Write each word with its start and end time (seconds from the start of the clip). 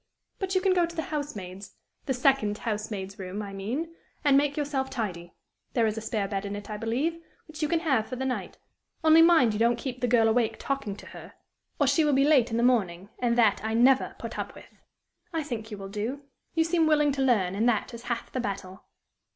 But 0.39 0.55
you 0.55 0.61
can 0.61 0.73
go 0.73 0.87
to 0.87 0.95
the 0.95 1.03
housemaid's 1.13 1.75
the 2.07 2.13
second 2.15 2.57
housemaid's 2.57 3.19
room, 3.19 3.43
I 3.43 3.53
mean 3.53 3.93
and 4.25 4.35
make 4.35 4.57
yourself 4.57 4.89
tidy. 4.89 5.35
There 5.73 5.85
is 5.85 5.95
a 5.95 6.01
spare 6.01 6.27
bed 6.27 6.43
in 6.43 6.55
it, 6.55 6.71
I 6.71 6.77
believe, 6.77 7.19
which 7.45 7.61
you 7.61 7.67
can 7.67 7.81
have 7.81 8.07
for 8.07 8.15
the 8.15 8.25
night; 8.25 8.57
only 9.03 9.21
mind 9.21 9.53
you 9.53 9.59
don't 9.59 9.75
keep 9.77 10.01
the 10.01 10.07
girl 10.07 10.27
awake 10.27 10.55
talking 10.57 10.95
to 10.95 11.05
her, 11.09 11.33
or 11.79 11.85
she 11.85 12.03
will 12.03 12.13
be 12.13 12.25
late 12.25 12.49
in 12.49 12.57
the 12.57 12.63
morning, 12.63 13.09
and 13.19 13.37
that 13.37 13.63
I 13.63 13.75
never 13.75 14.15
put 14.17 14.39
up 14.39 14.55
with. 14.55 14.73
I 15.33 15.43
think 15.43 15.69
you 15.69 15.77
will 15.77 15.87
do. 15.87 16.23
You 16.55 16.63
seem 16.63 16.87
willing 16.87 17.11
to 17.11 17.21
learn, 17.21 17.53
and 17.53 17.69
that 17.69 17.93
is 17.93 18.05
half 18.05 18.31
the 18.31 18.39
battle." 18.39 18.83